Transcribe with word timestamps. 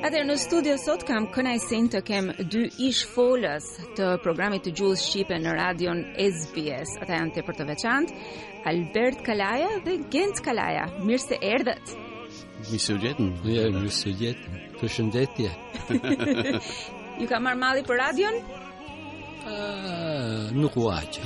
Atër 0.00 0.22
në 0.24 0.36
studio 0.40 0.76
sot 0.80 1.02
kam 1.08 1.26
këna 1.34 1.52
i 1.58 1.80
të 1.92 2.00
kem 2.08 2.30
dy 2.54 2.62
ish 2.86 3.00
folës 3.12 3.66
të 3.98 4.06
programit 4.24 4.64
të 4.64 4.72
gjullës 4.78 5.02
Shqipe 5.04 5.36
në 5.44 5.52
radion 5.58 6.00
SBS. 6.24 6.94
Ata 7.04 7.18
janë 7.18 7.34
të 7.36 7.44
për 7.44 7.58
të 7.58 7.66
veçantë 7.72 8.38
Albert 8.72 9.20
Kalaja 9.28 9.68
dhe 9.84 9.98
Gent 10.16 10.40
Kalaja. 10.48 10.86
Mirë 11.04 11.22
se 11.26 11.38
erdët. 11.50 11.92
Mirë 12.64 12.80
se 12.88 12.96
gjetën. 13.04 13.30
Mirë 13.50 13.92
se 14.00 14.14
gjetën. 14.22 14.58
Përshëndetje. 14.80 15.52
Ju 17.20 17.28
ka 17.28 17.42
marrë 17.44 17.60
malli 17.66 17.84
për 17.84 18.00
radion? 18.00 18.40
Eh, 19.48 20.52
nuk 20.54 20.76
u 20.76 20.84
aq. 20.92 21.12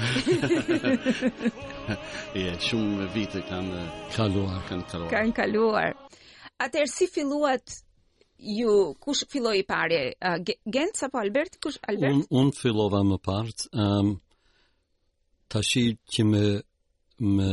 Ja, 2.34 2.54
shumë 2.64 3.10
vite 3.12 3.42
kanë 3.44 3.80
kaluar, 4.14 4.62
kanë 4.70 4.84
kaluar. 4.88 5.10
Kan 5.12 5.32
kaluar. 5.36 5.90
Atëherë 6.64 6.88
si 6.92 7.04
filluat 7.12 7.74
ju 8.40 8.72
kush 9.04 9.26
filloi 9.28 9.60
parë? 9.68 9.98
Uh, 10.16 10.38
Gent 10.72 10.96
apo 11.04 11.20
Albert? 11.20 11.58
Kush 11.60 11.76
Albert? 11.84 12.14
Un, 12.16 12.22
un 12.40 12.48
fillova 12.56 13.02
më 13.04 13.18
parë. 13.28 13.68
Ehm 13.76 14.08
um, 14.08 14.14
tashi 15.52 15.98
që 16.12 16.22
më 16.30 16.44
më 17.36 17.50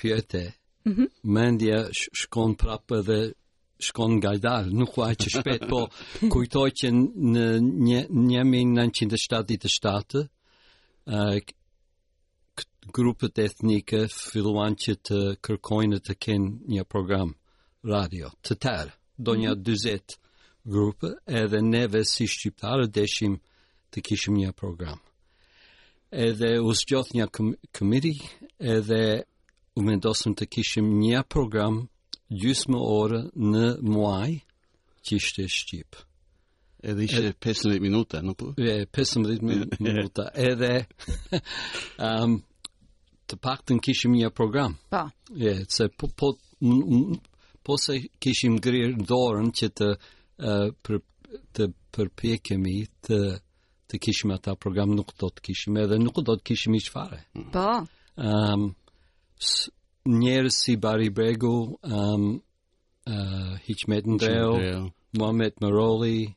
pyete. 0.00 0.42
Mhm. 0.88 1.06
Mendja 1.22 1.84
shkon 2.22 2.56
prapë 2.62 3.02
dhe 3.10 3.20
shkon 3.80 4.12
nga 4.16 4.30
dalë, 4.42 4.70
nuk 4.78 4.94
huaj 4.96 5.14
që 5.22 5.32
shpet, 5.36 5.62
po 5.68 5.80
kujtoj 6.32 6.66
që 6.80 6.90
në 6.92 7.46
një, 7.88 8.00
një 8.28 8.42
1977, 8.48 9.72
shtatë, 9.76 10.22
grupët 12.96 13.40
etnike 13.42 14.04
filluan 14.12 14.76
që 14.80 14.92
të 15.06 15.18
kërkojnë 15.44 15.98
të 16.06 16.14
kenë 16.26 16.52
një 16.72 16.86
program 16.88 17.34
radio, 17.90 18.30
të 18.46 18.56
tërë, 18.64 18.94
do 19.26 19.34
një 19.36 19.52
mm 19.56 19.60
-hmm. 19.62 19.98
20 20.14 20.16
grupë, 20.74 21.10
edhe 21.42 21.58
neve 21.62 22.04
si 22.12 22.24
shqiptarë 22.26 22.86
deshim 22.96 23.34
të 23.92 23.98
kishim 24.06 24.34
një 24.40 24.52
program. 24.60 24.98
Edhe 26.28 26.50
usgjoth 26.70 27.12
një 27.16 27.26
këmiri, 27.76 28.14
edhe 28.76 29.02
u 29.76 29.80
mendosëm 29.88 30.32
të 30.34 30.44
kishim 30.54 30.86
një 31.02 31.22
program 31.34 31.74
gjysmë 32.32 32.78
orë 32.80 33.20
në 33.36 33.66
muaj 33.86 34.40
që 35.06 35.18
ishte 35.20 35.46
Shqip. 35.50 35.98
Edhe 36.86 37.04
ishte 37.06 37.32
15 37.42 37.80
minuta, 37.82 38.20
nuk 38.22 38.38
po? 38.38 38.50
E, 38.60 38.86
15 38.86 39.44
minuta. 39.86 40.28
Edhe 40.34 40.86
um, 41.98 42.36
të 43.28 43.38
pak 43.42 43.64
të 43.66 43.74
në 43.78 43.82
kishim 43.86 44.14
një 44.18 44.30
program. 44.38 44.76
Pa. 44.90 45.04
Po. 45.06 45.38
E, 45.38 45.58
se 45.72 45.88
po, 45.98 46.10
po, 46.18 46.32
po 47.66 47.78
se 47.80 47.98
kishim 48.22 48.58
grirë 48.62 49.06
dorën 49.10 49.50
që 49.56 49.70
të, 49.80 49.88
uh, 50.46 50.68
për, 50.86 51.00
të 51.58 51.70
përpjekemi 51.96 52.78
të 53.08 53.20
të 53.86 54.00
kishim 54.02 54.32
ata 54.34 54.56
program 54.58 54.90
nuk 54.98 55.12
do 55.18 55.28
të 55.30 55.42
kishim 55.46 55.76
edhe 55.78 55.94
nuk 56.02 56.16
do 56.26 56.34
të 56.36 56.42
kishim 56.50 56.74
hiç 56.74 56.88
fare. 56.90 57.20
Po. 57.54 57.66
um, 58.18 58.64
njerë 60.06 60.50
si 60.50 60.76
Barry 60.76 61.10
Bregu, 61.10 61.76
um, 61.82 62.28
uh, 63.06 63.58
Hichmet 63.66 64.06
Ndreo, 64.06 64.90
Mohamed 65.18 65.52
Maroli, 65.60 66.34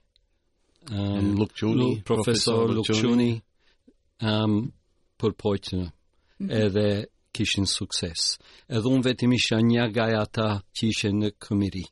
um, 0.92 1.36
Lukçuni, 1.38 2.04
Profesor 2.04 2.70
Lukçuni, 2.76 3.42
um, 4.22 4.72
për 5.20 5.30
mm 5.32 5.50
-hmm. 6.40 6.66
edhe 6.66 7.06
kishin 7.34 7.66
sukses. 7.66 8.40
Edhe 8.70 8.88
unë 8.88 9.06
vetim 9.06 9.32
isha 9.34 9.56
një 9.60 9.92
gaj 9.94 10.14
ata 10.20 10.62
që 10.76 10.88
ishe 10.88 11.10
në 11.12 11.30
këmiri 11.44 11.84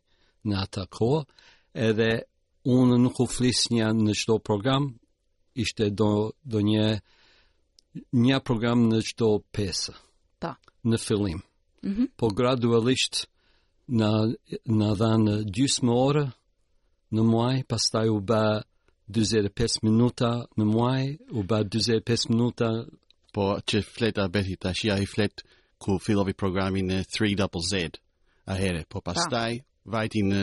në 0.46 0.56
ata 0.64 0.86
kohë, 0.86 1.26
edhe 1.74 2.22
unë 2.66 2.98
nuk 3.04 3.20
u 3.20 3.26
flis 3.26 3.60
një 3.72 3.88
në 3.94 4.14
qdo 4.16 4.40
program, 4.40 5.00
ishte 5.56 5.90
do, 5.90 6.32
do 6.46 6.60
një, 6.60 7.00
një 8.14 8.40
program 8.40 8.80
në 8.90 9.00
qdo 9.08 9.40
pesë. 9.54 9.94
Ta. 10.40 10.56
Po. 10.56 10.90
Në 10.90 10.98
fillim. 10.98 11.42
Mhm. 11.86 12.06
po 12.18 12.30
gradualisht 12.34 13.28
në, 13.90 14.10
në 14.66 14.90
dhe 15.00 15.12
në 15.26 15.98
orë 15.98 16.26
në 17.16 17.24
muaj, 17.24 17.56
pas 17.70 17.84
taj 17.92 18.10
u 18.10 18.20
ba 18.20 18.42
25 19.16 19.80
minuta 19.86 20.32
në 20.58 20.66
muaj, 20.68 21.04
u 21.32 21.44
ba 21.44 21.62
25 21.64 22.30
minuta. 22.30 22.66
Po 23.34 23.46
që 23.70 23.84
fleta 23.96 24.28
beti 24.34 24.56
të 24.58 24.72
shia 24.76 24.96
i 25.00 25.06
flet 25.06 25.42
ku 25.78 26.00
filovi 26.00 26.34
programin 26.34 26.90
3 26.90 27.38
zz 27.68 27.92
a 28.46 28.84
po 28.90 29.02
pas 29.02 29.20
taj 29.30 29.60
vajti 29.86 30.24
në 30.24 30.42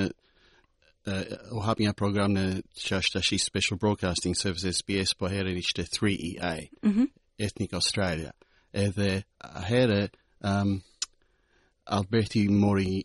uh, 1.06 1.12
u 1.56 1.60
hapi 1.60 1.84
një 1.88 1.92
program 1.94 2.32
në 2.32 2.44
që 2.84 2.98
është 3.00 3.18
ashi 3.18 3.38
Special 3.38 3.78
Broadcasting 3.78 4.36
Service 4.36 4.72
SBS, 4.78 5.14
po 5.14 5.28
here 5.28 5.50
një 5.54 5.60
qëte 5.62 5.86
3 6.00 6.38
ea 6.38 7.08
Ethnic 7.38 7.72
Australia. 7.74 8.30
Edhe 8.72 9.22
a 9.40 9.60
here, 9.68 10.08
um, 10.40 10.80
Alberti 11.86 12.48
mori 12.48 13.02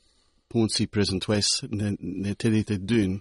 punë 0.50 0.72
si 0.74 0.88
prezentues 0.90 1.60
në, 1.70 1.96
në 2.00 2.36
të 2.40 2.52
ditë 2.54 2.76
e 2.78 2.84
dynë, 2.92 3.18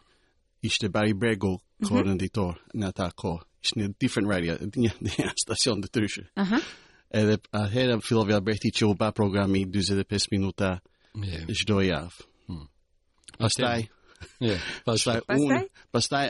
ishte 0.64 0.90
Bari 0.92 1.12
Brego, 1.14 1.50
mhm. 1.54 1.88
kërë 1.88 1.94
mm 1.94 2.06
-hmm. 2.06 2.10
në 2.14 2.18
ditor, 2.22 2.62
në 2.74 2.86
ata 2.88 3.10
ko. 3.14 3.38
një 3.76 3.88
different 4.00 4.28
radio, 4.30 4.54
një, 4.76 4.90
një 5.18 5.28
stacion 5.42 5.82
të 5.82 5.88
tryshë. 5.92 6.22
Uh 6.36 6.44
-huh. 6.50 6.62
Edhe 7.10 7.36
atëherë 7.52 8.00
fillovi 8.00 8.32
Alberti 8.32 8.70
që 8.72 8.86
u 8.88 8.94
ba 8.94 9.10
programi 9.12 9.66
25 9.66 10.28
minuta 10.30 10.80
yeah. 11.24 11.44
shdo 11.60 11.80
javë. 11.80 12.16
Hmm. 12.46 12.68
Pastaj, 13.38 13.82
pastaj, 14.84 15.20
pastaj, 15.92 16.26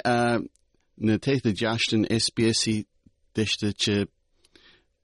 në 1.06 1.18
të 1.18 1.32
të 1.44 1.52
gjashtën 1.60 2.02
SPS-i, 2.20 2.84
dhe 3.34 3.44
shte 3.46 3.68
që 3.82 4.06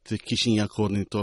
të 0.05 0.19
kishin 0.27 0.55
një 0.57 0.63
akord 0.65 0.93
një 0.93 1.05
të 1.05 1.23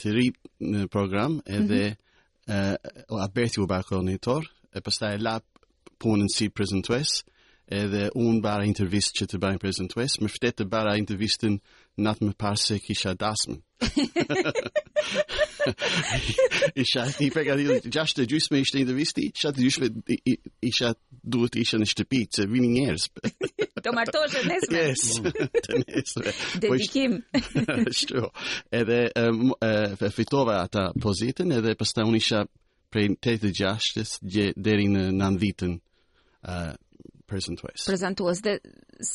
të 0.00 0.12
ri 0.16 0.26
në 0.74 0.86
program 0.92 1.36
edhe 1.56 1.80
mm 1.84 1.92
-hmm. 1.92 2.70
e, 2.72 2.76
aberti 3.24 3.60
u 3.60 3.66
bërë 3.68 3.88
koordinator 3.90 4.48
e 4.76 4.80
pësta 4.82 5.12
e 5.14 5.18
lap 5.20 5.44
punën 6.00 6.30
si 6.36 6.48
prezentues 6.48 7.18
edhe 7.80 8.06
unë 8.16 8.42
bërë 8.44 8.66
intervist 8.70 9.12
që 9.20 9.26
të 9.30 9.40
bërë 9.44 9.62
prezentues 9.64 10.16
më 10.22 10.32
fëtet 10.34 10.58
të 10.62 10.68
bërë 10.74 10.96
intervistin 11.02 11.60
natë 12.06 12.24
më 12.30 12.36
parë 12.40 12.62
se 12.64 12.78
kisha 12.86 13.12
dasmë 13.14 13.58
isha 16.82 17.04
i 17.24 17.30
pe 17.30 17.44
ka 17.44 17.54
dhe 17.56 17.80
gjasht 17.94 18.18
e 18.22 18.26
gjysme 18.30 18.56
ishte 18.64 18.78
i 18.80 18.84
dhe 18.88 18.94
visti, 19.00 19.24
qatë 19.40 19.60
i 19.60 19.64
gjysme 19.66 19.86
isha 20.70 20.90
duhet 21.32 21.56
isha 21.62 21.80
në 21.80 21.88
shtëpi, 21.92 22.20
që 22.38 22.46
vini 22.52 22.70
njerës. 22.78 23.06
Të 23.84 23.94
martoshe 23.96 24.42
nesme. 24.48 24.82
Yes, 24.90 25.04
të 25.66 25.80
nesme. 25.86 26.34
Po 26.54 26.60
Dedikim. 26.76 27.18
Shtu. 27.96 28.26
Edhe 28.80 29.00
e, 29.10 30.10
fitova 30.16 30.58
ata 30.66 30.90
pozitën, 31.00 31.54
edhe 31.60 31.76
pastaj 31.80 32.00
ta 32.00 32.04
unë 32.08 32.16
isha 32.20 32.38
prej 32.88 33.10
8 33.28 34.02
deri 34.60 34.86
në 34.92 35.08
9 35.20 35.40
vitën 35.42 35.74
prison 37.30 37.56
twice. 37.56 37.84
Prezantues 37.86 38.40
dhe 38.44 38.54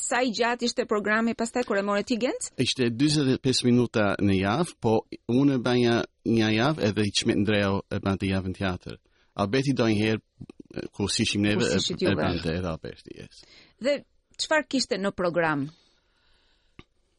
sa 0.08 0.18
i 0.26 0.32
gjatë 0.38 0.64
ishte 0.68 0.82
programi 0.92 1.34
pastaj 1.38 1.64
kur 1.68 1.78
e 1.80 1.84
morë 1.86 2.04
ti 2.08 2.16
Gent? 2.22 2.48
Ishte 2.66 2.88
45 3.02 3.66
minuta 3.68 4.08
në 4.24 4.38
javë, 4.40 4.74
po 4.82 4.94
unë 5.32 5.60
bënja 5.66 5.96
një 6.32 6.50
javë 6.56 6.84
edhe 6.88 7.04
i 7.08 7.14
çmit 7.20 7.38
ndreu 7.44 7.82
e 7.92 8.00
banë 8.04 8.18
të 8.22 8.32
javën 8.32 8.54
tjetër. 8.58 8.96
Alberti 9.40 9.72
do 9.78 9.84
një 9.90 9.98
herë 10.02 10.84
ku 10.96 11.06
si 11.12 11.26
shim 11.28 11.44
neve 11.44 11.68
e, 11.68 11.78
e 12.08 12.14
banë 12.18 12.40
të 12.44 12.52
edhe 12.58 12.70
Alberti, 12.72 13.12
yes. 13.20 13.44
Dhe 13.84 13.94
qëfar 14.40 14.64
kishte 14.70 14.98
në 15.00 15.12
program? 15.16 15.66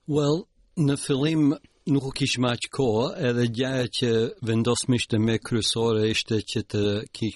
Well, 0.10 0.46
në 0.80 0.96
fillim 1.06 1.52
nuk 1.88 2.08
u 2.10 2.14
kishë 2.18 2.42
ma 2.44 2.56
që 2.60 2.72
kohë, 2.74 3.10
edhe 3.30 3.46
gjaja 3.60 3.86
që 4.00 4.10
vendosëm 4.50 4.96
ishte 4.98 5.20
me 5.24 5.38
kryesore 5.40 6.10
ishte 6.16 6.42
që 6.52 6.64
të 6.74 6.84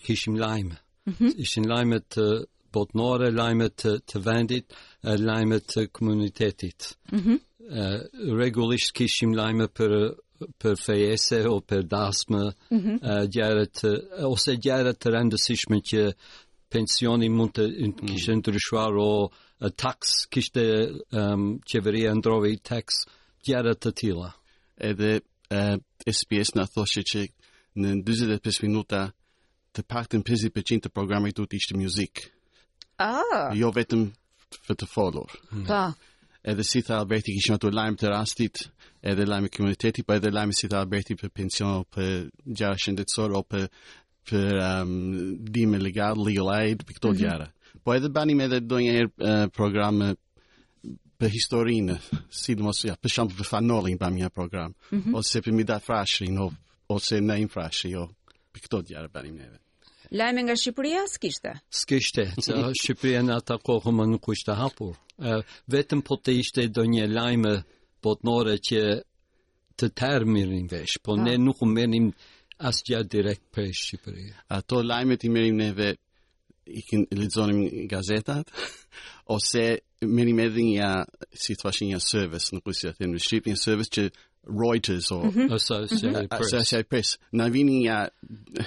kishim 0.05 0.39
lajme. 0.41 0.75
Mm 1.05 1.13
-hmm. 1.17 1.31
Ishin 1.43 1.63
lajme 1.69 1.97
të 2.13 2.25
botnore, 2.71 3.29
lajmet 3.35 3.75
të, 3.81 3.95
të 4.09 4.21
vendit, 4.25 4.75
lajmet 5.03 5.65
të 5.71 5.85
komunitetit. 5.95 6.91
Mm 7.13 7.19
-hmm. 7.25 7.37
uh, 7.69 8.35
regullisht 8.39 8.91
kishim 8.95 9.33
lajme 9.35 9.67
për, 9.67 10.13
për 10.61 10.75
fejese 10.85 11.43
o 11.49 11.59
për 11.69 11.81
dasme, 11.97 12.41
mhm. 12.47 12.53
mm 12.71 12.83
-hmm. 12.83 13.03
uh, 13.23 13.29
gjerët, 13.29 13.83
uh, 13.87 13.97
ose 14.31 14.55
gjerët 14.65 14.97
të 15.01 15.09
rendësishme 15.17 15.77
që 15.89 16.11
pensioni 16.71 17.29
mund 17.29 17.51
të 17.57 17.65
mm 17.83 17.93
kishë 18.07 18.33
ndryshuar 18.39 18.93
o 19.09 19.27
uh, 19.27 19.69
tax, 19.81 19.99
kishte 20.31 20.63
um, 21.19 21.59
qeveria 21.69 22.13
ndrove 22.15 22.49
i 22.53 22.57
tax, 22.69 22.85
gjerët 23.45 23.79
të 23.85 23.91
tila. 23.99 24.29
Edhe 24.89 25.11
uh, 25.19 25.75
SPS 26.17 26.49
në 26.57 26.65
thoshe 26.73 27.01
që 27.11 27.19
në 27.81 27.89
25 28.05 28.63
minuta 28.67 29.11
të 29.75 29.81
pak 29.87 30.05
të 30.07 30.15
në 30.19 30.23
50% 30.27 30.83
të 30.83 30.89
programit 30.97 31.35
du 31.37 31.43
të 31.45 31.55
ishte 31.55 31.73
muzikë. 31.77 32.23
Ah. 33.01 33.51
Jo 33.57 33.71
vetëm 33.75 34.05
për 34.67 34.77
të 34.81 34.87
folur. 34.91 35.33
Hmm. 35.51 35.65
Pa. 35.67 35.81
Po. 35.89 36.37
Edhe 36.51 36.63
si 36.65 36.79
tha 36.81 36.97
Alberti 37.03 37.35
kishin 37.35 37.53
ato 37.53 37.69
lajmë 37.69 37.99
të 38.01 38.09
rastit, 38.09 38.63
edhe 39.05 39.27
lajmë 39.29 39.51
komuniteti, 39.53 40.01
pa 40.01 40.15
po 40.15 40.17
edhe 40.17 40.31
lajmë 40.33 40.55
si 40.57 40.69
tha 40.71 40.79
Alberti 40.81 41.15
për 41.19 41.29
pension, 41.37 41.83
për 41.93 42.07
gjara 42.57 42.79
shëndetësor, 42.81 43.35
o 43.37 43.43
për, 43.45 43.67
për 44.29 44.49
um, 44.67 44.95
dime 45.53 45.77
legal, 45.81 46.17
legal 46.25 46.49
aid, 46.55 46.81
për 46.89 46.97
këto 46.97 47.11
mm 47.11 47.13
-hmm. 47.13 47.21
gjara. 47.21 47.79
Po 47.85 47.93
edhe 47.93 48.09
banim 48.09 48.41
edhe 48.47 48.59
do 48.65 48.81
njëherë 48.81 49.11
uh, 49.21 49.29
eh, 49.29 49.45
programë 49.57 50.09
eh, 50.15 50.19
për 51.21 51.29
historinë, 51.37 51.99
si 52.41 52.57
dhe 52.57 52.63
mos, 52.65 52.83
ja, 52.89 52.97
për 53.01 53.09
shumë 53.17 53.37
për 53.37 53.51
fanolin 53.53 54.01
për 54.01 54.15
një 54.17 54.29
program, 54.33 54.73
mm 54.89 54.97
-hmm. 55.01 55.15
ose 55.21 55.41
për 55.45 55.53
mi 55.53 55.63
da 55.63 55.79
frashrin, 55.79 56.39
ose 56.89 57.21
në 57.21 57.37
infrashri, 57.45 57.89
o, 57.95 57.99
jo, 58.01 58.09
për 58.53 58.61
këto 58.65 58.83
gjara 58.89 59.07
banim 59.13 59.37
edhe. 59.37 59.60
Lajme 60.11 60.41
nga 60.43 60.53
Shqipëria, 60.59 61.05
s'kishte? 61.07 61.51
S'kishte, 61.71 62.25
Shqipëria 62.75 63.21
në 63.23 63.37
ata 63.39 63.55
kohë 63.63 63.93
më 63.95 64.07
nuk 64.11 64.25
ishte 64.33 64.51
hapur. 64.59 64.97
vetëm 65.71 66.01
po 66.07 66.17
të 66.19 66.31
ishte 66.43 66.65
do 66.67 66.83
një 66.83 67.05
lajme 67.07 67.53
botnore 68.03 68.57
që 68.59 68.81
të 69.79 69.87
tërë 69.99 70.27
mirin 70.27 70.67
vesh, 70.67 70.97
po 71.03 71.15
ne 71.15 71.37
ah. 71.39 71.39
nuk 71.39 71.63
u 71.63 71.65
menim 71.65 72.11
asë 72.59 72.83
gjatë 72.89 73.11
direkt 73.15 73.43
për 73.55 73.69
Shqipëria. 73.83 74.35
Ato 74.57 74.81
lajme 74.83 75.15
të 75.17 75.31
merim 75.31 75.55
neve, 75.63 75.93
i 76.67 76.83
kënë 76.89 77.15
lidzonim 77.21 77.61
gazetat, 77.91 78.51
ose 79.37 79.63
merim 80.01 80.39
edhe 80.43 80.67
një, 80.73 80.91
si 81.31 81.55
një 81.87 81.99
service, 82.03 82.51
nuk 82.51 82.67
u 82.67 82.73
si 82.73 82.91
atë 82.91 83.07
në 83.07 83.23
Shqipë, 83.27 83.55
një 83.55 83.63
service 83.63 83.95
që 83.95 84.09
Reuters 84.45 85.11
o 85.11 85.23
mhm. 85.25 85.51
Associated 85.53 86.27
mhm. 86.29 86.91
Press. 86.91 87.17
Na 87.31 87.49
vini 87.49 87.83
ja 87.83 88.07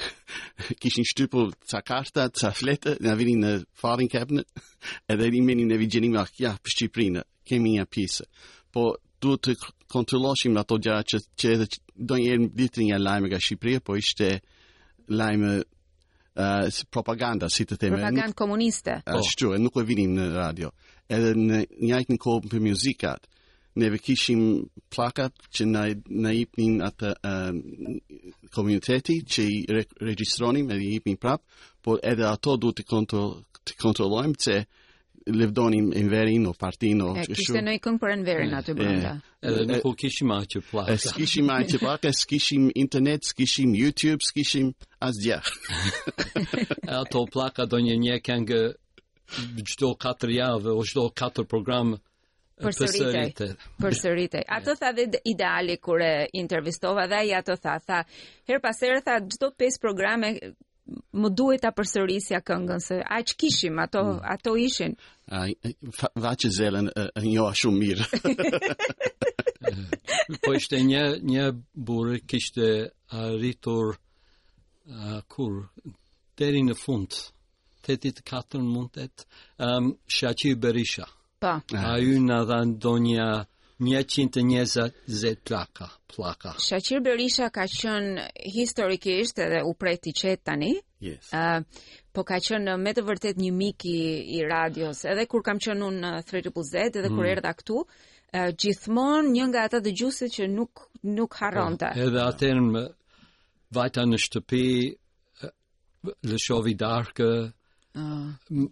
kishin 0.80 1.04
shtypu 1.04 1.50
ca 1.68 1.80
karta, 1.82 2.28
ca 2.30 2.50
flete, 2.52 2.96
na 3.00 3.14
vini 3.16 3.34
në 3.36 3.56
filing 3.82 4.10
cabinet, 4.12 4.46
edhe 5.10 5.26
i 5.34 5.40
meni 5.42 5.64
në 5.66 5.78
vigjeni 5.80 6.12
akja 6.18 6.52
ah, 6.52 6.60
për 6.62 6.74
Shqiprinë, 6.76 7.24
kemi 7.44 7.72
një 7.78 7.86
pjesë. 7.90 8.28
Po, 8.72 8.94
duhet 9.20 9.40
të 9.48 9.56
kontroloshim 9.90 10.54
në 10.54 10.60
ato 10.62 10.78
gjara 10.78 11.02
që, 11.10 11.20
që 11.38 11.52
edhe 11.56 11.66
do 11.96 12.18
njerë 12.22 12.42
në 12.44 12.48
ditë 12.58 12.86
një 12.88 12.98
lajme 13.02 13.30
nga 13.32 13.38
Shqipria, 13.40 13.80
po 13.82 13.96
ishte 13.98 14.30
lajme 15.10 15.56
uh, 15.58 16.82
propaganda, 16.90 17.48
si 17.50 17.66
të 17.66 17.76
teme. 17.80 17.98
Propaganda 17.98 18.32
komuniste. 18.38 19.00
Uh, 19.06 19.18
oh. 19.22 19.54
e 19.56 19.62
nuk 19.62 19.80
e 19.82 19.88
vini 19.90 20.06
në 20.16 20.30
radio. 20.38 20.70
Edhe 21.10 21.34
në 21.36 21.64
njajtë 21.80 22.14
në 22.14 22.22
kohë 22.24 22.48
për 22.52 22.62
muzikat, 22.64 23.26
neve 23.74 23.98
kishim 23.98 24.68
plaka 24.94 25.28
që 25.54 25.66
na, 25.66 25.84
na 26.10 26.32
atë 26.88 27.10
uh, 27.16 27.98
komuniteti 28.54 29.20
që 29.26 29.46
i 29.50 29.58
re, 29.74 29.84
registronim 30.00 30.70
edhe 30.70 30.84
i 30.86 30.94
ipnin 31.00 31.16
prap, 31.18 31.42
por 31.82 31.98
edhe 32.02 32.24
ato 32.26 32.56
du 32.56 32.70
të, 32.72 32.84
kontrol, 32.86 33.40
të 33.64 33.74
kontrollojmë 33.82 34.38
që 34.44 34.58
levdonin 35.34 35.88
në 35.88 36.02
verin 36.12 36.46
o 36.46 36.52
partin 36.52 37.00
o 37.00 37.08
e, 37.16 37.22
kishtë 37.24 37.62
në 37.64 37.72
i 37.78 37.80
këngë 37.80 38.00
për 38.02 38.10
në 38.20 38.26
verin 38.28 38.52
aty 38.58 38.72
E 38.72 39.16
edhe 39.48 39.62
në 39.70 39.78
ku 39.80 39.94
kishim 39.96 40.30
a 40.34 40.42
që 40.44 40.60
e 40.92 40.96
s'kishim 41.00 41.48
a 41.54 41.56
që 41.64 42.10
s'kishim 42.12 42.66
internet 42.76 43.24
s'kishim 43.24 43.72
youtube, 43.76 44.20
s'kishim 44.20 44.74
as 45.00 45.16
dja 45.24 45.38
ato 47.00 47.24
plaka 47.32 47.64
do 47.66 47.80
një 47.80 47.96
një 48.04 48.18
këngë 48.28 48.60
gjdo 49.72 49.94
4 50.04 50.28
javë 50.36 50.76
o 50.76 50.84
gjdo 50.90 51.08
4 51.24 51.48
programë 51.54 52.02
përsëritej. 52.64 53.52
Përsëritej. 53.82 54.44
Ato 54.56 54.74
tha 54.80 54.90
dhe 54.96 55.08
ideali 55.32 55.76
kur 55.82 56.00
e 56.02 56.14
intervistova 56.42 57.06
dhe 57.10 57.16
ai 57.22 57.32
ato 57.40 57.56
tha, 57.62 57.74
tha, 57.86 57.98
her 58.48 58.58
pas 58.62 58.78
here 58.82 59.00
tha 59.06 59.16
çdo 59.32 59.48
pesë 59.58 59.80
programe 59.82 60.30
më 61.20 61.28
duhet 61.36 61.62
ta 61.64 61.70
përsërisja 61.72 62.42
këngën 62.44 62.80
se 62.84 62.96
aq 63.16 63.30
kishim 63.40 63.78
ato 63.82 64.00
mm. 64.04 64.18
ato 64.36 64.52
ishin. 64.66 64.92
Ai 65.32 65.54
vaje 66.24 66.50
zelen 66.58 66.90
jo 67.32 67.46
shumë 67.60 67.80
mirë. 67.82 68.08
po 70.44 70.52
ishte 70.58 70.82
një 70.84 71.02
një 71.24 71.44
burrë 71.88 72.18
kishte 72.28 72.66
arritur 73.16 73.94
uh, 73.96 75.20
kur 75.32 75.56
deri 76.36 76.60
në 76.68 76.76
fund 76.76 77.16
84 77.88 78.60
mundet 78.64 79.24
um 79.60 79.90
shaqi 80.18 80.52
berisha. 80.56 81.04
Pa. 81.44 81.58
A 81.92 81.96
ju 82.00 82.16
në 82.24 82.38
dha 82.48 82.58
ndonja 82.70 83.26
një 83.84 84.00
qintë 84.12 84.40
plaka. 85.44 85.88
plaka. 86.14 86.52
Shachir 86.66 87.00
Berisha 87.04 87.50
ka 87.56 87.64
qënë 87.68 88.24
historikisht 88.54 89.38
edhe 89.44 89.58
u 89.70 89.74
prejti 89.74 90.12
qëtë 90.12 90.42
tani. 90.48 90.70
Yes. 91.04 91.28
Uh, 91.34 91.60
po 92.14 92.24
ka 92.24 92.38
qënë 92.40 92.78
me 92.84 92.94
të 92.96 93.04
vërtet 93.04 93.36
një 93.36 93.50
miki 93.60 93.96
i 94.38 94.40
radios. 94.48 95.04
Edhe 95.04 95.26
kur 95.26 95.42
kam 95.44 95.58
qënë 95.58 95.84
unë 95.84 96.00
në 96.06 96.12
3 96.30 96.44
edhe 96.86 97.08
mm. 97.10 97.16
kur 97.16 97.28
erda 97.34 97.52
këtu, 97.58 97.82
uh, 97.84 98.48
gjithmon 98.62 99.32
njën 99.34 99.52
nga 99.52 99.64
ata 99.68 99.80
dhe 99.84 99.92
që 100.00 100.44
nuk, 100.56 100.72
nuk 101.18 101.32
haron 101.40 101.76
të. 101.76 101.92
Uh, 101.92 101.96
eh, 101.98 102.06
edhe 102.08 102.22
atër 102.30 102.62
në 102.70 102.84
vajta 103.76 104.06
në 104.08 104.16
shtëpi, 104.24 104.64
lëshovi 106.28 106.74
darkë, 106.78 107.30
uh. 108.00 108.66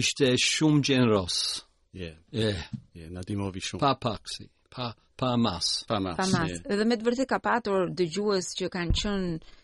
ishte 0.00 0.34
shumë 0.50 0.84
gjenë 0.86 1.08
rosë. 1.14 1.69
Ja. 1.92 2.12
Ja. 2.32 2.52
Ja, 2.94 3.10
na 3.10 3.20
shumë. 3.60 3.80
Pa 3.82 3.94
paksi, 3.98 4.44
pa 4.70 4.92
pa 5.18 5.36
mas. 5.36 5.82
Pa 5.88 5.98
mas. 6.00 6.16
Pa 6.16 6.26
mas. 6.34 6.50
Yeah. 6.50 6.72
Edhe 6.76 6.84
me 6.86 6.96
të 6.96 7.06
vërtetë 7.08 7.26
ka 7.32 7.40
patur 7.46 7.90
dëgjues 7.98 8.52
që 8.60 8.70
kanë 8.76 8.98
qenë 9.02 9.56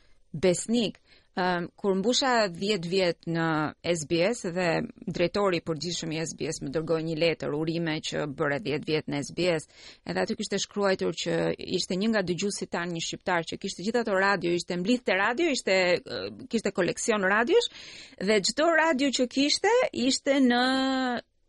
besnik 0.47 1.03
Um, 1.37 1.67
kur 1.77 1.93
mbusha 1.99 2.47
10 2.49 2.87
vjet 2.89 3.27
në 3.29 3.47
SBS 3.85 4.47
dhe 4.57 4.69
drejtori 5.19 5.59
i 5.61 5.65
përgjithshëm 5.69 6.15
i 6.17 6.23
SBS 6.31 6.63
më 6.65 6.71
dërgoi 6.73 7.03
një 7.05 7.17
letër 7.21 7.53
urime 7.59 7.99
që 8.09 8.23
bëre 8.39 8.57
10 8.65 8.87
vjet 8.89 9.11
në 9.13 9.21
SBS, 9.27 9.67
edhe 10.09 10.23
aty 10.25 10.37
kishte 10.39 10.61
shkruar 10.65 10.97
që 10.97 11.35
ishte 11.77 11.99
një 12.01 12.09
nga 12.15 12.23
dëgjuesit 12.31 12.73
tanë 12.73 12.97
një 12.97 13.05
shqiptar 13.09 13.45
që 13.53 13.61
kishte 13.67 13.85
gjithë 13.85 14.01
ato 14.07 14.17
radio, 14.23 14.57
ishte 14.57 14.81
mblith 14.81 15.05
të 15.11 15.19
radio, 15.21 15.53
ishte 15.59 15.77
kishte 16.55 16.73
koleksion 16.73 17.29
radiosh 17.35 17.69
dhe 18.31 18.41
çdo 18.49 18.73
radio 18.81 19.13
që 19.21 19.29
kishte 19.37 19.77
ishte 20.09 20.41
në 20.49 20.65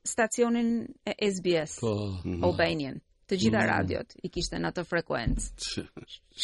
stacionin 0.08 0.88
e 1.06 1.32
SBS 1.32 1.76
po, 1.80 2.20
mhm. 2.26 2.44
Albanian. 2.44 3.00
Të 3.28 3.36
gjitha 3.36 3.60
mm. 3.60 3.68
radiot 3.68 4.14
i 4.24 4.30
kishte 4.32 4.56
në 4.56 4.70
atë 4.72 4.84
frekuencë. 4.88 5.82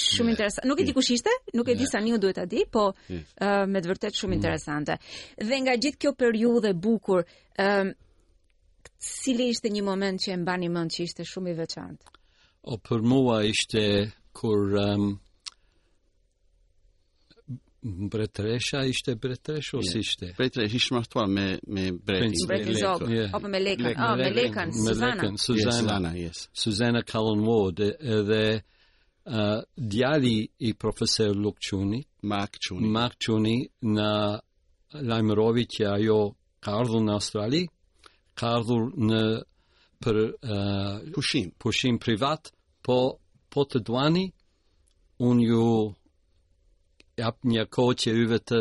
Shumë 0.03 0.33
interesant. 0.33 0.65
Nuk 0.67 0.81
e 0.83 0.85
di 0.89 0.91
kush 0.91 1.13
ishte, 1.15 1.31
nuk 1.55 1.69
e 1.71 1.77
di 1.79 1.87
sa 1.87 2.01
niu 2.03 2.17
duhet 2.19 2.35
ta 2.35 2.43
di, 2.43 2.65
po 2.73 2.89
uh, 2.91 3.15
me 3.71 3.79
të 3.79 3.87
vërtet 3.93 4.17
shumë 4.19 4.33
mm. 4.33 4.35
interesante. 4.39 4.97
Dhe 5.39 5.61
nga 5.63 5.77
gjithë 5.79 6.01
kjo 6.03 6.11
periudhë 6.19 6.73
e 6.73 6.77
bukur, 6.83 7.23
ëm 7.63 7.93
cili 8.99 9.47
ishte 9.53 9.71
një 9.71 9.85
moment 9.87 10.19
që 10.19 10.33
e 10.35 10.41
mbani 10.43 10.67
mend 10.75 10.91
që 10.91 11.07
ishte 11.07 11.23
shumë 11.31 11.53
i 11.53 11.55
veçantë? 11.61 12.11
O 12.67 12.75
për 12.89 12.99
mua 13.07 13.37
ishte 13.47 13.83
kur 14.35 14.75
um, 14.83 15.07
Mbretresha 17.83 18.83
ishte 18.85 19.15
bretresh 19.15 19.73
ose 19.75 19.89
yeah. 19.95 19.99
ishte 20.03 20.27
bretresh 20.37 20.73
ishte 20.75 20.93
martuar 20.95 21.27
me 21.27 21.59
me 21.67 21.91
bretin 21.91 22.31
me 22.47 22.65
me 22.65 22.79
yeah. 23.13 23.35
apo 23.35 23.47
me 23.51 23.59
lekan 23.59 23.93
ah 23.97 24.15
me 24.15 24.29
lekan 24.37 24.69
me 24.71 24.93
lekan 24.95 25.35
suzana 25.35 25.37
suzana 25.45 26.11
yes 26.15 26.47
suzana 26.61 27.01
Cullen 27.11 27.41
ward 27.49 27.79
edhe 28.17 28.63
uh, 29.25 29.61
djali 29.77 30.47
i 30.59 30.73
profesor 30.73 31.31
Lukçuni 31.43 31.99
mark 32.23 32.53
chuni 32.63 32.87
mark 32.97 33.15
chuni 33.23 33.55
na 33.95 34.09
laimrovic 35.09 35.71
ajo 35.93 36.21
ka 36.63 36.71
ardhur 36.81 37.03
në 37.07 37.11
australi 37.19 37.61
ka 38.37 38.45
ardhur 38.57 38.85
në 39.07 39.23
për 40.03 40.15
uh, 40.29 41.11
pushim 41.15 41.51
pushim 41.59 41.99
privat 41.99 42.47
po 42.85 42.97
po 43.51 43.65
te 43.65 43.79
duani 43.79 44.25
un 45.19 45.39
ju 45.39 45.65
i 47.17 47.21
hap 47.23 47.37
një 47.45 47.65
kohë 47.73 47.95
që 48.03 48.13
uve 48.23 48.39
të 48.41 48.59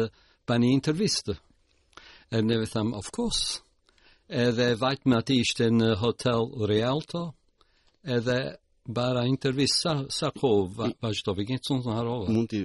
për 0.48 0.58
një 0.62 0.70
intervistë. 0.76 1.36
E 2.36 2.40
në 2.44 2.58
vë 2.62 2.68
thamë, 2.72 2.96
of 2.98 3.10
course, 3.16 3.60
edhe 4.28 4.66
vajtë 4.80 5.08
me 5.12 5.18
ati 5.20 5.36
ishte 5.44 5.68
në 5.72 5.88
hotel 6.00 6.46
Rialto, 6.68 7.22
edhe 8.16 8.36
bara 8.86 9.24
intervistë, 9.28 9.78
sa, 9.82 9.94
sa 10.18 10.30
kohë 10.36 10.66
va, 10.80 10.88
vazhdovi, 11.04 11.46
gjenë 11.50 11.62
cunë 11.68 11.84
të 11.86 11.90
në 11.90 11.96
harovë? 12.00 12.34
Mund 12.36 12.50
të 12.50 12.62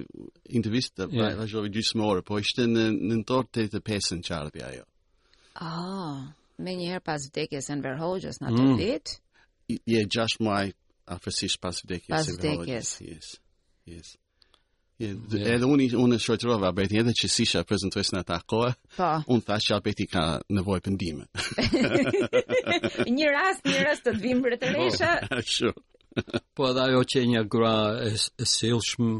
intervistë 0.58 1.04
të 1.04 1.08
yeah. 1.14 1.36
vazhdovi 1.38 1.72
gjysë 1.76 2.00
më 2.00 2.10
po 2.28 2.40
ishte 2.44 2.66
në 2.68 2.88
në 2.98 3.12
në 3.20 3.24
torë 3.30 3.48
të 3.54 3.66
të 3.76 3.82
pesë 3.90 4.20
ajo. 4.34 4.84
Ah, 5.58 5.78
oh, 5.78 6.26
me 6.58 6.74
njëherë 6.78 7.02
pas 7.04 7.24
vdekjes 7.32 7.70
në 7.72 7.80
verhojgjës 7.88 8.40
në 8.44 8.52
të 8.58 8.68
vitë? 8.84 9.16
Mm. 9.16 9.80
Je 9.94 10.04
gjashë 10.14 10.38
muaj 10.46 10.68
a 11.12 11.18
pas 11.20 11.82
vdekjes 11.84 12.32
në 12.32 12.38
verhojgjës, 12.44 12.92
yes. 13.04 13.32
yes. 13.86 14.16
Yeah. 14.98 15.14
Edhe 15.54 15.66
unë 15.70 15.84
unë 16.02 16.16
shoqërova 16.18 16.72
Alberti 16.72 16.98
edhe 16.98 17.12
që 17.14 17.28
si 17.30 17.44
isha 17.46 17.60
prezantues 17.66 18.08
në 18.10 18.24
takoa. 18.26 18.72
Po. 18.96 19.10
Unë 19.30 19.44
thash 19.46 19.68
që 19.70 19.74
Alberti 19.76 20.06
ka 20.10 20.22
nevojë 20.50 20.82
për 20.82 20.94
ndihmë. 20.96 21.26
një 23.18 23.28
rast, 23.36 23.62
një 23.70 23.84
rast 23.86 24.04
të 24.08 24.14
vim 24.18 24.40
për 24.42 24.56
Ashtu. 25.38 25.70
po 26.54 26.66
edhe 26.72 26.82
ajo 26.88 27.02
që 27.14 27.22
një 27.30 27.42
gra 27.52 27.76
e, 28.08 28.08
e 28.42 28.46
sillshëm, 28.56 29.12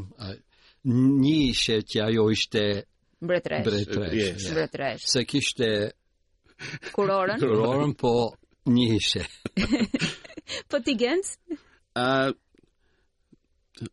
një 1.23 1.31
ishte 1.53 1.77
që 1.93 2.03
ajo 2.09 2.25
ishte 2.35 2.65
mbretresh. 3.23 3.63
Mbretresh. 3.63 4.17
Yes. 4.19 4.49
Mbretresh. 4.51 5.05
Se 5.13 5.23
kishte 5.25 5.69
kurorën. 6.91 7.39
kurorën, 7.39 7.95
po 8.01 8.13
një 8.67 8.89
ishte. 8.99 9.23
po 10.69 10.83
ti 10.83 10.99
gjens? 10.99 11.37
Ah. 11.95 12.27
uh, 12.27 12.31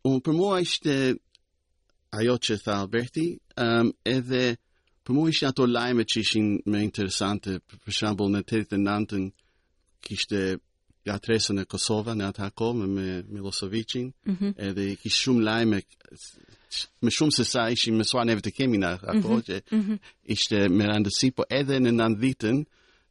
Unë 0.03 0.19
për 0.19 0.33
mua 0.35 0.57
ishte 0.59 0.93
ajo 2.19 2.35
që 2.45 2.53
tha 2.63 2.73
Alberti, 2.83 3.25
um, 3.63 3.87
edhe 4.15 4.43
për 5.05 5.13
mu 5.15 5.25
ishin 5.31 5.49
ato 5.51 5.65
lajme 5.69 6.03
që 6.09 6.17
ishin 6.23 6.47
me 6.71 6.81
interesante, 6.87 7.57
për 7.83 7.93
shambull 7.97 8.31
në 8.33 8.41
të 8.47 8.61
të 8.71 8.79
nëndën 8.85 9.25
kishte 10.05 10.39
ja 11.07 11.15
tresën 11.23 11.55
në 11.59 11.65
Kosova, 11.71 12.15
në 12.19 12.25
atë 12.31 12.43
hako, 12.47 12.69
me, 12.77 12.87
me 12.95 13.07
Milosovicin, 13.35 14.09
mm 14.27 14.33
-hmm. 14.35 14.51
edhe 14.69 14.85
kishë 15.01 15.21
shumë 15.23 15.43
lajme, 15.47 15.79
me 17.05 17.11
shumë 17.19 17.35
se 17.37 17.43
sa 17.53 17.69
ishin 17.75 17.95
me 17.99 18.03
sua 18.03 18.23
neve 18.25 18.41
të 18.41 18.51
kemi 18.57 18.77
në 18.77 18.87
apo, 18.93 19.07
hako, 19.13 19.31
mm 19.33 19.37
-hmm. 19.37 19.45
që 19.47 19.55
mm 19.75 19.81
-hmm. 19.85 19.97
ishte 20.33 20.57
me 20.77 20.83
randësi, 20.91 21.31
po 21.37 21.43
edhe 21.59 21.75
në 21.79 21.91
nënditën, 22.01 22.57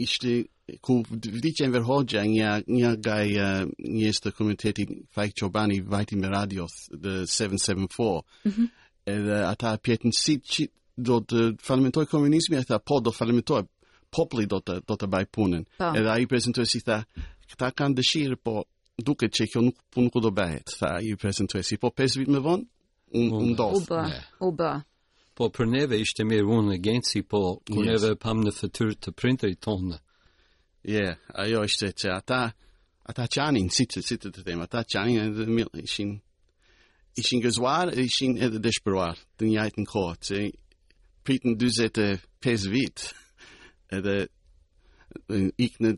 ishte 0.00 0.42
ku 0.80 1.02
vdiqen 1.10 1.72
ver 1.74 1.84
hoxha 1.84 2.22
një, 2.24 2.62
një 2.70 2.90
gaj 3.04 3.28
uh, 3.36 3.72
njës 3.78 4.22
të 4.24 4.32
komunitetin 4.36 5.02
Fajk 5.14 5.36
Qobani 5.42 5.80
vajti 5.84 6.16
me 6.16 6.30
radio 6.32 6.66
the 6.90 7.24
774 7.28 8.24
mhm. 8.48 8.70
edhe 9.12 9.42
ata 9.44 9.74
pjetën 9.76 10.12
si 10.16 10.38
që 10.40 10.66
do 10.96 11.18
të 11.20 11.56
falimentoj 11.60 12.06
komunizmi 12.06 12.56
e 12.56 12.78
po 12.86 13.00
do 13.02 13.10
falimentoj 13.12 13.64
populli 14.14 14.46
do 14.46 14.60
të 14.64 14.82
do 14.86 15.06
baj 15.10 15.24
punën. 15.34 15.64
Pa. 15.78 15.90
Po. 15.90 15.98
Edhe 15.98 16.10
ai 16.12 16.26
prezantuesi 16.30 16.80
tha, 16.86 17.00
këta 17.52 17.68
kanë 17.80 17.96
dëshirë, 17.98 18.38
po 18.44 18.54
duket 19.02 19.32
që 19.34 19.46
kjo 19.50 19.62
nuk 19.66 19.78
punë 19.94 20.10
ku 20.14 20.22
do 20.22 20.30
bëhet, 20.34 20.70
tha 20.78 20.96
i 21.02 21.14
prezantuesi. 21.20 21.78
Po 21.82 21.90
pes 21.94 22.16
vit 22.20 22.28
më 22.30 22.40
vonë 22.44 23.16
u 23.18 23.44
ndos. 23.50 23.78
U 23.80 23.84
bë, 23.90 24.18
u 24.48 24.52
bë. 24.58 24.72
Po 25.34 25.48
për 25.50 25.66
neve 25.74 25.96
ishte 26.04 26.22
mirë 26.26 26.46
unë 26.58 26.76
në 26.78 27.22
po 27.32 27.40
kër 27.66 27.90
yes. 27.90 28.10
pam 28.22 28.38
në 28.46 28.52
fëtyr 28.54 28.92
të 29.02 29.10
printer 29.18 29.48
i 29.50 29.58
tonë. 29.66 29.96
Je, 30.84 31.00
yeah, 31.00 31.16
ajo 31.42 31.62
ishte 31.64 31.88
që 31.98 32.08
ata, 32.14 32.42
ata 33.10 33.24
qanin, 33.32 33.70
si 33.72 33.86
të, 33.88 34.02
si 34.04 34.18
të 34.20 34.30
ata 34.62 34.82
qanin 34.92 35.18
edhe 35.30 35.46
mirë, 35.48 35.80
ishin, 35.80 36.12
ishin 37.16 37.40
gëzuar, 37.40 37.88
ishin 38.04 38.36
edhe 38.36 38.60
dëshpëruar 38.60 39.16
të 39.40 39.48
njajtë 39.48 39.80
në 39.80 39.88
kohë, 39.90 40.18
që 40.28 40.42
pritën 41.24 41.56
pes 42.42 42.68
vitë 42.74 43.23
edhe 43.92 44.28
ik 45.58 45.76
në 45.82 45.90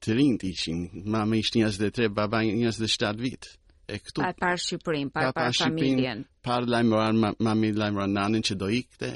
të 0.00 0.14
rinë 0.16 0.38
të 0.40 0.48
ishin, 0.48 0.84
mama 1.12 1.36
ishtë 1.36 1.58
njës 1.60 1.78
dhe 1.80 1.90
tre, 1.92 2.08
baba 2.08 2.40
njës 2.46 2.78
dhe 2.80 2.88
shtatë 2.88 3.20
vitë. 3.20 3.50
E 3.90 3.98
këtu, 4.00 4.20
pa 4.22 4.30
par 4.38 4.56
Shqiprin, 4.62 5.10
pa, 5.10 5.24
pa 5.28 5.32
par 5.40 5.56
familjen. 5.58 6.24
Pa 6.42 6.50
par 6.52 6.62
lajmëran, 6.70 7.18
mami 7.42 7.72
lajmëran 7.76 8.12
nanin 8.16 8.42
që 8.48 8.54
do 8.60 8.68
ikte, 8.72 9.08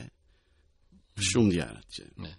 shumë 1.30 1.52
djarë. 1.54 1.80
Që... 1.96 2.32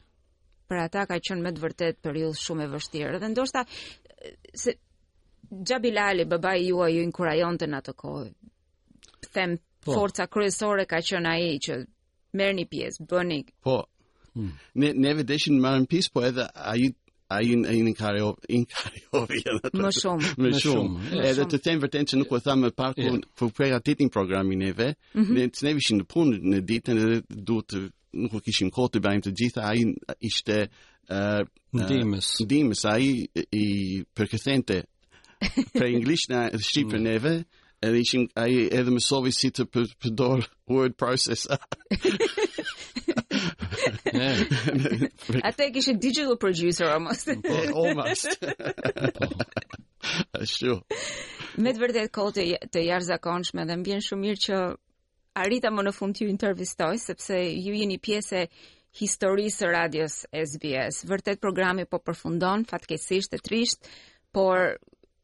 Pra 0.70 0.84
ata 0.92 1.06
ka 1.10 1.18
qënë 1.20 1.46
me 1.46 1.52
të 1.56 1.64
vërtet 1.64 2.02
për 2.06 2.20
ju 2.22 2.30
shumë 2.44 2.68
e 2.68 2.72
vështirë. 2.76 3.22
Dhe 3.24 3.32
ndoshta, 3.34 3.66
se 4.62 4.76
Gjabilali, 5.50 6.26
baba 6.30 6.56
i 6.58 6.68
jua 6.72 6.88
ju 6.92 7.02
inkurajon 7.06 7.58
të 7.62 7.68
në 7.72 7.80
të 7.88 7.94
kohë, 8.02 8.28
them, 9.36 9.54
po, 9.86 9.94
forca 9.94 10.26
kryesore 10.30 10.86
ka 10.90 10.98
qënë 11.06 11.30
aji 11.34 11.60
që 11.66 11.76
merë 12.38 12.56
një 12.62 12.66
pjesë, 12.72 13.06
bëni... 13.12 13.42
Po, 13.64 13.80
Mm. 14.36 14.52
Ne 14.76 14.92
ne 15.00 15.12
vetëshin 15.16 15.60
marrën 15.64 15.86
pjesë, 15.90 16.12
po 16.14 16.24
edhe 16.28 16.46
ai 16.54 16.90
ai 17.36 17.56
në 17.58 17.76
në 17.88 17.92
kario 17.98 18.34
in 18.54 18.66
kario 18.70 19.22
vjen 19.32 19.62
më 19.82 19.94
shumë 19.98 20.34
më 20.46 20.52
shumë 20.62 21.22
edhe 21.32 21.46
të 21.52 21.60
them 21.66 21.80
vërtet 21.82 22.12
se 22.12 22.20
nuk 22.20 22.34
u 22.36 22.40
tham 22.46 22.60
më 22.66 22.74
parë 22.78 23.08
kur 23.08 23.18
për 23.42 23.54
përgatitin 23.60 24.12
programin 24.14 24.62
e 24.68 24.74
mhm. 24.74 25.32
ne 25.34 25.48
të 25.50 25.66
ne 25.66 25.74
vishin 25.80 26.00
në 26.02 26.08
punë 26.12 26.42
në 26.52 26.60
ditën 26.70 27.00
e 27.02 27.20
duhet 27.32 27.68
të 27.72 27.82
nuk 28.22 28.36
u 28.38 28.44
kishim 28.46 28.70
kohë 28.72 28.94
të 28.94 29.04
bëjmë 29.08 29.26
të 29.26 29.34
gjitha 29.42 29.64
ai 29.72 29.82
ishte 30.30 30.60
ndihmës 31.80 32.28
ndihmës 32.46 32.86
ai 32.94 33.08
i 33.34 33.66
përkëthente 34.16 34.84
për 35.80 35.90
anglisht 35.90 36.30
në 36.32 36.44
shqipën 36.68 37.02
mm. 37.02 37.46
edhe 37.90 37.98
ishim 38.06 38.28
ai 38.42 38.68
edhe 38.80 38.92
më 38.96 39.02
sovi 39.10 39.32
si 39.36 39.50
të 39.54 39.66
përdor 39.74 40.46
word 40.72 40.94
processor 40.98 41.58
Ate 45.48 45.64
e 45.68 45.72
kishë 45.76 45.94
digital 46.02 46.38
producer 46.38 46.90
Almost 46.92 47.30
Almost 47.72 48.42
po, 48.42 49.44
po. 50.46 50.82
Me 51.56 51.72
të 51.72 51.82
vërdet 51.82 52.12
kohë 52.18 52.34
të, 52.36 52.46
të 52.76 52.84
jarë 52.90 53.08
zakonshme 53.08 53.66
Dhe 53.70 53.78
më 53.80 53.86
bjenë 53.88 54.06
shumë 54.10 54.26
mirë 54.26 54.44
që 54.48 54.60
Arita 55.46 55.72
më 55.76 55.86
në 55.88 55.94
fund 55.96 56.18
të 56.18 56.26
ju 56.26 56.34
intervistoj 56.34 56.92
Sepse 57.06 57.40
ju 57.40 57.78
jeni 57.80 57.98
pjese 57.98 58.46
historisë 58.96 59.58
së 59.62 59.70
radios 59.76 60.14
SBS. 60.40 61.02
Vërtet 61.12 61.42
programi 61.44 61.84
po 61.84 61.98
përfundon 62.00 62.62
fatkeqësisht 62.70 63.34
e 63.36 63.42
trisht, 63.44 63.90
por 64.32 64.78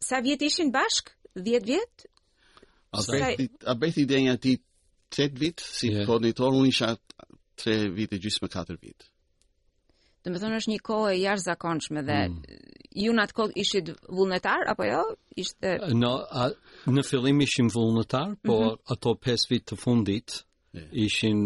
sa 0.03 0.19
vjet 0.19 0.43
ishin 0.43 0.73
bashk? 0.75 1.13
10 1.39 1.63
vjet? 1.69 2.03
A 2.91 2.99
bëhet 2.99 3.63
a 3.71 3.77
bëhet 3.79 4.01
ideja 4.03 4.33
ti 4.43 4.57
7 5.15 5.39
vjet 5.39 5.63
si 5.63 5.93
yeah. 5.93 6.03
koordinator 6.05 6.51
po 6.51 6.59
unë 6.65 6.73
isha 6.73 6.89
3 7.61 7.91
vite 7.95 8.17
gjysmë 8.21 8.49
4 8.49 8.77
vite. 8.81 9.05
Dhe 10.21 10.29
me 10.33 10.39
thonë 10.41 10.57
është 10.61 10.69
një 10.71 10.81
kohë 10.85 11.09
e 11.13 11.17
jarë 11.21 11.41
zakonshme 11.43 12.03
dhe 12.05 12.17
mm. 12.27 12.59
ju 13.03 13.13
në 13.17 13.23
atë 13.25 13.35
kohë 13.37 13.55
ishit 13.63 13.87
vullnetar, 14.17 14.67
apo 14.73 14.85
jo? 14.85 15.01
Ishte... 15.43 15.75
No, 15.97 16.11
a, 16.43 16.47
në 16.93 17.03
fillim 17.07 17.41
ishim 17.45 17.69
vullnetar, 17.73 18.35
por 18.45 18.61
mm 18.63 18.67
-hmm. 18.67 18.95
ato 18.95 19.15
5 19.17 19.45
vit 19.49 19.63
të 19.71 19.75
fundit 19.83 20.27
ishin 21.07 21.39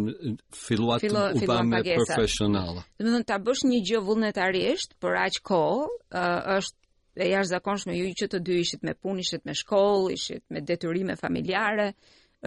filluat 0.66 1.02
Filo, 1.02 1.22
u 1.36 1.40
bëmë 1.52 1.80
profesional. 2.00 2.76
Dhe 3.00 3.04
me 3.08 3.12
thonë, 3.14 3.28
ta 3.32 3.38
bësh 3.46 3.62
një 3.72 3.80
gjë 3.90 4.00
vullnetarisht, 4.08 4.90
por 5.02 5.14
aqë 5.26 5.42
kohë 5.52 5.86
uh, 5.88 6.60
është 6.60 6.78
e 7.16 7.26
jarë 7.34 7.48
zakonshme, 7.56 7.92
ju 8.00 8.06
që 8.22 8.26
të 8.34 8.38
dy 8.46 8.54
ishit 8.64 8.82
me 8.88 8.94
pun, 9.02 9.16
ishit 9.24 9.44
me 9.48 9.54
shkoll, 9.62 10.04
ishit 10.18 10.44
me 10.54 10.60
deturime 10.70 11.16
familjare, 11.24 11.88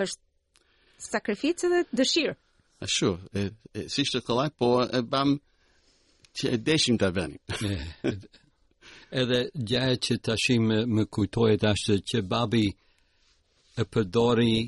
është 0.02 0.20
sakrificë 1.14 1.66
dhe 1.72 1.80
dëshirë. 2.02 2.36
A 2.80 2.86
shu, 2.86 3.16
e, 3.34 3.48
e 3.74 3.86
si 3.90 4.04
shtë 4.06 4.20
këllaj, 4.28 4.50
po 4.54 4.66
e 4.86 5.00
bam 5.10 5.32
që 6.38 6.52
e 6.54 6.58
deshim 6.62 6.98
të 7.00 7.08
veni. 7.16 7.38
Edhe 9.22 9.40
gjaj 9.66 9.96
që 10.06 10.18
të 10.22 10.34
ashim 10.36 10.68
me, 10.94 11.04
kujtojt 11.14 11.64
ashtë 11.72 11.96
që 12.12 12.22
babi 12.30 12.62
e 13.78 13.84
përdori 13.90 14.60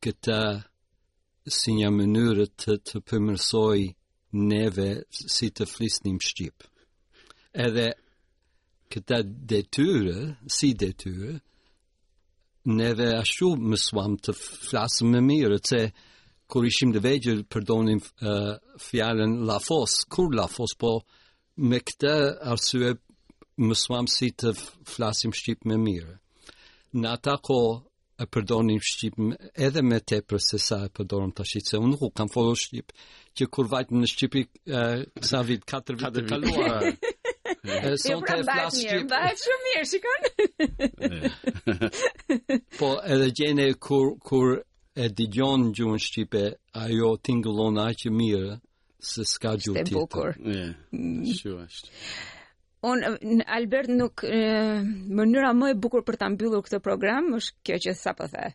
këta 0.00 0.40
si 1.58 1.76
një 1.76 1.90
mënyrë 1.98 2.46
të, 2.60 2.78
të 2.88 3.02
përmërsoj 3.08 3.78
neve 4.52 4.88
si 5.36 5.52
të 5.56 5.68
flisnim 5.74 6.20
shqip. 6.24 6.64
Edhe 7.66 7.88
këta 8.92 9.20
detyre, 9.52 10.16
si 10.56 10.72
detyre, 10.82 11.34
neve 12.80 13.12
ashtu 13.20 13.52
më 13.60 14.06
të 14.24 14.38
flasëm 14.40 15.12
më 15.18 15.22
mirë, 15.32 15.58
të 15.60 15.68
se 15.76 15.84
kur 16.50 16.66
ishim 16.68 16.90
të 16.94 17.00
vegjër 17.04 17.40
përdonim 17.52 18.00
uh, 18.00 18.56
fjallën 18.88 19.36
la 19.48 19.58
fos, 19.62 19.92
kur 20.12 20.32
la 20.34 20.48
fos, 20.50 20.72
po 20.80 20.92
me 21.70 21.78
këte 21.86 22.12
arsue 22.52 22.96
më 23.66 23.74
suam 23.84 24.06
si 24.16 24.30
të 24.40 24.50
flasim 24.92 25.32
Shqipë 25.38 25.68
me 25.70 25.76
mire. 25.84 26.16
Në 26.98 27.08
ata 27.16 27.36
ko 27.46 27.58
e 28.22 28.26
përdonim 28.32 28.80
Shqipë 28.90 29.28
edhe 29.68 29.82
me 29.86 30.00
te 30.10 30.18
për 30.28 30.42
se 30.48 30.58
sa 30.66 30.78
e 30.88 30.92
përdonim 30.96 31.30
të 31.36 31.46
Shqipë, 31.52 31.70
se 31.72 31.78
unë 31.80 31.92
nuk 31.96 32.16
kam 32.18 32.30
folo 32.34 32.56
Shqipë, 32.64 32.98
që 33.36 33.46
kur 33.54 33.70
vajtëm 33.72 34.00
në 34.02 34.10
Shqipë 34.14 34.42
uh, 34.44 34.96
kësa 35.20 35.44
vitë, 35.50 35.68
katër 35.74 36.00
vitë 36.02 36.12
të 36.18 36.28
kaluarë. 36.34 36.92
E, 37.60 37.90
jo 38.08 38.14
pra 38.24 38.38
bëjt 38.46 38.76
mirë, 38.76 38.98
bëjt 39.10 39.40
shumë 39.44 39.64
mirë, 39.66 39.88
shikon? 39.90 41.74
Po 42.78 42.88
edhe 43.14 43.26
gjene 43.36 43.66
kur, 43.84 44.14
kur 44.24 44.54
e 45.02 45.08
digjon 45.18 45.62
gjuhën 45.76 46.00
shqipe, 46.06 46.42
ajo 46.84 47.10
tingëllon 47.26 47.76
aq 47.88 48.00
mirë 48.18 48.50
se 49.10 49.22
s'ka 49.32 49.50
gjuhë 49.64 49.84
tjetër. 49.88 50.34
Është 50.34 50.42
mm. 50.42 51.14
bukur. 51.18 51.32
Është 51.32 51.52
është. 51.64 51.94
Unë, 52.90 53.36
Albert 53.56 53.90
nuk 53.96 54.14
mënyra 55.18 55.50
më 55.60 55.70
e 55.74 55.78
bukur 55.84 56.04
për 56.08 56.18
ta 56.20 56.26
mbyllur 56.32 56.62
këtë 56.64 56.82
program 56.84 57.32
është 57.40 57.56
kjo 57.68 57.78
që 57.86 57.94
sapo 58.02 58.26
the. 58.32 58.46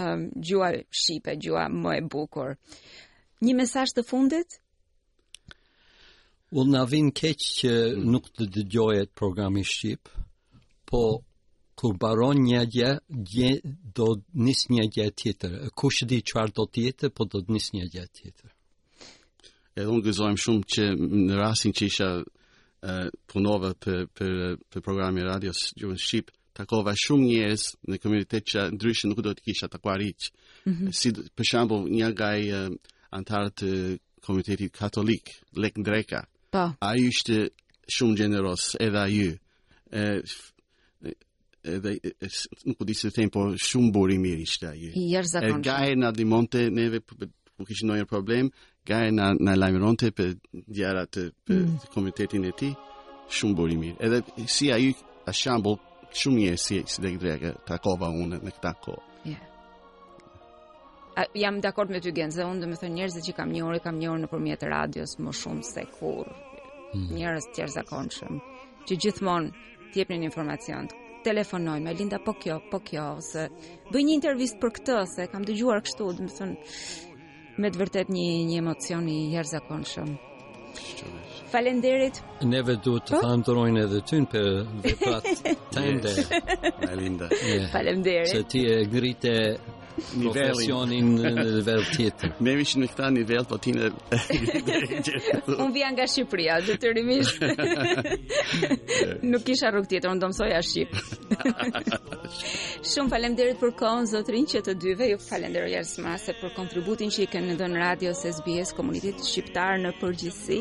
Ëm 0.00 0.10
um, 0.10 0.22
gjuhë 0.48 0.70
shqipe, 0.98 1.36
gjuhë 1.44 1.64
më 1.82 1.96
e 2.00 2.04
bukur. 2.14 2.54
Një 3.44 3.54
mesazh 3.62 3.94
të 3.96 4.04
fundit? 4.08 4.58
Unë 6.58 6.70
na 6.76 6.84
vin 6.90 7.12
keq 7.20 7.40
që 7.60 7.72
mm. 7.94 8.04
nuk 8.12 8.28
të 8.34 8.50
dëgjohet 8.58 9.14
programi 9.16 9.64
shqip, 9.72 10.10
po 10.88 11.06
kur 11.78 11.94
baron 12.00 12.38
një 12.44 12.60
gjë, 12.72 12.90
gjë 13.08 13.50
do 13.96 14.06
nis 14.46 14.64
një 14.70 14.86
gjë 14.94 15.06
tjetër. 15.20 15.54
Kush 15.78 16.04
di 16.08 16.20
çfarë 16.28 16.52
do 16.56 16.64
të 16.70 16.84
jetë, 16.88 17.08
po 17.16 17.26
do 17.32 17.40
të 17.42 17.50
nis 17.56 17.66
një 17.74 17.86
gjë 17.94 18.04
tjetër. 18.18 18.50
Edhe 19.78 19.88
unë 19.90 20.04
gëzojmë 20.06 20.42
shumë 20.44 20.66
që 20.74 20.84
në 21.26 21.40
rasin 21.40 21.72
që 21.74 21.88
isha 21.90 22.08
uh, 22.20 23.08
punove 23.30 23.72
për, 23.82 24.04
për, 24.14 24.32
për 24.70 24.84
programi 24.86 25.24
radios 25.26 25.64
Gjumën 25.78 25.98
Shqip, 25.98 26.30
takova 26.54 26.94
shumë 26.94 27.26
njërës 27.32 27.64
në 27.90 27.98
komunitet 28.02 28.44
që 28.52 28.68
ndryshë 28.76 29.10
nuk 29.10 29.24
do 29.26 29.32
të 29.34 29.42
kisha 29.50 29.68
takuar 29.72 30.02
iqë. 30.06 30.30
Mm 30.64 30.72
-hmm. 30.74 30.92
Si, 31.00 31.08
për 31.10 31.68
një 31.98 32.08
gaj 32.22 32.40
uh, 32.58 32.70
antarë 33.10 33.50
të 33.58 33.70
komunitetit 34.24 34.72
katolik, 34.78 35.24
Lek 35.56 35.74
Ndreka, 35.78 36.20
pa. 36.52 36.64
Po. 36.80 36.86
a 36.86 36.96
ju 36.96 37.10
shte 37.18 37.36
shumë 37.94 38.16
generos 38.16 38.76
edhe 38.80 38.98
a 38.98 39.06
ju. 39.06 39.32
Uh, 39.92 40.22
edhe 41.64 41.98
nuk 42.66 42.76
u 42.76 42.78
po 42.78 42.84
di 42.84 42.94
se 42.94 43.10
tempo 43.10 43.40
shumë 43.56 43.92
buri 43.92 44.16
mirë 44.20 44.42
ishte 44.44 44.66
ai. 44.68 44.90
E 44.92 45.52
gaje 45.62 45.96
na 45.96 46.10
dimonte 46.12 46.60
neve 46.70 46.98
ku 47.06 47.12
po, 47.18 47.26
po, 47.56 47.64
kishin 47.64 47.86
ndonjë 47.90 48.08
problem, 48.14 48.46
gaje 48.88 49.10
na 49.18 49.26
na 49.44 49.52
lajmëronte 49.60 50.06
për 50.16 50.28
diarat 50.74 51.12
për 51.46 51.58
mm. 51.62 51.90
komitetin 51.94 52.44
e 52.44 52.52
tij, 52.58 52.74
shumë 53.40 53.56
buri 53.58 53.76
mirë. 53.80 53.96
Edhe 54.06 54.18
si 54.46 54.70
ai 54.72 54.92
a 55.26 55.32
shambo 55.32 55.72
shumë 56.18 56.36
mirë 56.40 56.58
si 56.64 56.76
si 56.90 56.98
dhe 57.02 57.10
drega 57.18 57.50
takova 57.66 58.08
unë 58.12 58.42
në 58.44 58.52
këtë 58.58 58.72
kohë. 58.84 59.04
Yeah. 59.32 59.44
A, 61.16 61.22
jam 61.38 61.60
dakord 61.62 61.90
me 61.94 62.00
ty 62.02 62.10
Genze, 62.12 62.42
unë 62.44 62.60
dhe 62.64 62.68
më 62.72 62.76
thënë 62.80 62.96
njerëzë 62.98 63.22
që 63.28 63.32
kam 63.38 63.48
një 63.54 63.62
orë, 63.68 63.80
kam 63.86 63.96
një 64.00 64.08
orë 64.12 64.22
në 64.24 64.28
përmjet 64.32 64.62
radios 64.68 65.16
më 65.22 65.32
shumë 65.40 65.64
se 65.72 65.82
kur 65.98 66.26
mm. 66.94 67.08
njerëz 67.16 67.46
tjerë 67.54 67.86
që 68.84 68.94
gjithmonë 69.00 69.50
tjepnin 69.94 70.22
informacion 70.26 70.84
të 70.90 70.94
telefonoj 71.24 71.80
Melinda, 71.80 72.18
po 72.20 72.32
kjo, 72.36 72.58
po 72.70 72.80
kjo, 72.84 73.04
ose 73.18 73.46
bëj 73.92 74.04
një 74.06 74.14
intervist 74.18 74.60
për 74.62 74.72
këtë, 74.78 74.96
se 75.14 75.26
kam 75.32 75.44
të 75.48 75.56
gjuar 75.58 75.80
kështu, 75.86 76.08
dhe 76.18 76.26
më 76.28 76.38
thënë, 76.38 76.72
me 77.64 77.70
të 77.72 77.80
vërtet 77.82 78.12
një, 78.16 78.26
një 78.50 78.60
emocion 78.64 79.08
i 79.10 79.18
jarëzakon 79.34 79.86
shumë. 79.92 80.16
Falenderit. 81.52 82.16
Neve 82.50 82.74
duhet 82.84 83.06
të 83.06 83.20
oh? 83.20 83.66
edhe 83.82 84.00
ty 84.10 84.18
për 84.32 84.48
vepat 84.86 85.46
të 85.76 85.84
ndërë. 86.00 87.60
Falenderit. 87.76 88.32
Se 88.34 88.42
ti 88.52 88.64
e 88.74 88.80
ngrite 88.90 89.34
Profesionin 90.24 91.10
në 91.20 91.30
nivel 91.38 91.84
tjetër. 91.94 92.32
Me 92.44 92.54
mi 92.58 92.64
që 92.66 92.80
në 92.82 92.88
këta 92.90 93.08
nivel, 93.14 93.44
po 93.48 93.58
tine... 93.62 93.90
Unë 95.64 95.70
vijan 95.74 95.94
nga 95.96 96.06
Shqipëria, 96.10 96.56
dhe 96.66 96.76
të 96.82 96.90
rrimisht. 96.94 97.42
Nuk 99.32 99.48
isha 99.54 99.70
rrug 99.70 99.88
tjetër, 99.90 100.10
unë 100.12 100.22
do 100.22 100.30
Shqipë. 100.34 102.00
Shumë 102.84 103.12
falem 103.12 103.36
derit 103.38 103.60
për 103.62 103.74
kohën, 103.78 104.08
zotrin 104.10 104.46
që 104.50 104.64
të 104.68 104.74
dyve, 104.82 105.08
ju 105.12 105.18
falem 105.28 105.52
derit 105.54 105.74
jashtë 105.76 106.04
masër 106.06 106.38
për 106.42 106.54
kontributin 106.58 107.12
që 107.14 107.26
i 107.26 107.30
kënë 107.30 107.52
në 107.52 107.58
dënë 107.62 107.82
radio 107.82 108.14
së 108.16 108.32
SBS, 108.40 108.74
komunitit 108.76 109.22
shqiptar 109.24 109.78
në 109.82 109.94
përgjithsi, 110.00 110.58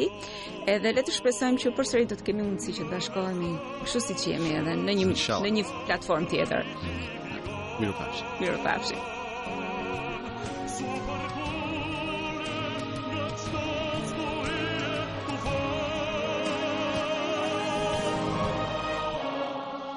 edhe 0.72 0.94
le 0.94 1.04
të 1.08 1.18
shpesojmë 1.18 1.64
që 1.64 1.74
për 1.78 1.90
sëri 1.92 2.08
do 2.12 2.20
të 2.20 2.28
kemi 2.30 2.46
mundësi 2.46 2.78
që 2.78 2.86
të 2.88 2.92
bashkohemi 2.94 3.50
kështu 3.84 4.04
si 4.08 4.20
që 4.22 4.30
jemi 4.36 4.54
edhe 4.62 4.78
në 4.80 4.98
një, 5.02 5.10
në 5.48 5.56
një 5.58 5.66
platform 5.88 6.30
tjetër. 6.34 6.70
Mm. 6.70 7.02
Mirë 7.82 7.98
pafshim. 7.98 8.38
Mirë 8.44 8.62
pafshim. 8.68 9.13